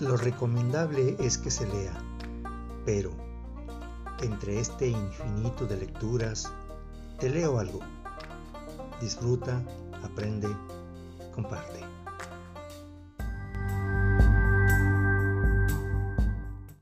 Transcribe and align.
Lo 0.00 0.16
recomendable 0.16 1.14
es 1.18 1.36
que 1.36 1.50
se 1.50 1.66
lea, 1.66 1.92
pero 2.86 3.10
entre 4.22 4.58
este 4.58 4.88
infinito 4.88 5.66
de 5.66 5.76
lecturas, 5.76 6.50
te 7.18 7.28
leo 7.28 7.58
algo. 7.58 7.80
Disfruta, 8.98 9.62
aprende, 10.02 10.48
comparte. 11.34 11.89